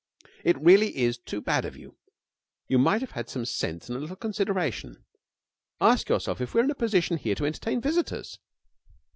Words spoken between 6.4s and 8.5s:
if we are in a position here to entertain visitors.